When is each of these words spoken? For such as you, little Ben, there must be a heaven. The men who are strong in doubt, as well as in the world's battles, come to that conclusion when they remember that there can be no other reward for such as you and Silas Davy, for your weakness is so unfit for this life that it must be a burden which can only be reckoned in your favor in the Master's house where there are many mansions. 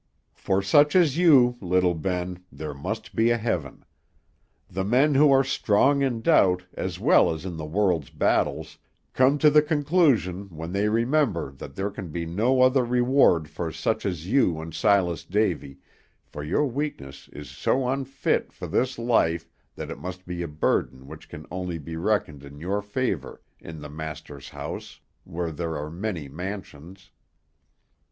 For 0.33 0.63
such 0.63 0.95
as 0.95 1.15
you, 1.19 1.57
little 1.61 1.93
Ben, 1.93 2.43
there 2.51 2.73
must 2.73 3.13
be 3.13 3.29
a 3.29 3.37
heaven. 3.37 3.85
The 4.67 4.83
men 4.83 5.13
who 5.13 5.31
are 5.31 5.43
strong 5.43 6.01
in 6.01 6.21
doubt, 6.23 6.63
as 6.73 6.99
well 6.99 7.31
as 7.31 7.45
in 7.45 7.55
the 7.55 7.67
world's 7.67 8.09
battles, 8.09 8.79
come 9.13 9.37
to 9.37 9.51
that 9.51 9.67
conclusion 9.67 10.49
when 10.49 10.71
they 10.71 10.89
remember 10.89 11.51
that 11.51 11.75
there 11.75 11.91
can 11.91 12.07
be 12.07 12.25
no 12.25 12.63
other 12.63 12.83
reward 12.83 13.47
for 13.47 13.71
such 13.71 14.03
as 14.03 14.25
you 14.25 14.59
and 14.59 14.73
Silas 14.73 15.23
Davy, 15.23 15.77
for 16.25 16.43
your 16.43 16.65
weakness 16.65 17.29
is 17.31 17.51
so 17.51 17.87
unfit 17.87 18.51
for 18.51 18.65
this 18.65 18.97
life 18.97 19.47
that 19.75 19.91
it 19.91 19.99
must 19.99 20.25
be 20.25 20.41
a 20.41 20.47
burden 20.47 21.05
which 21.05 21.29
can 21.29 21.45
only 21.51 21.77
be 21.77 21.95
reckoned 21.95 22.43
in 22.43 22.59
your 22.59 22.81
favor 22.81 23.39
in 23.59 23.79
the 23.81 23.87
Master's 23.87 24.49
house 24.49 24.99
where 25.25 25.51
there 25.51 25.77
are 25.77 25.91
many 25.91 26.27
mansions. 26.27 27.11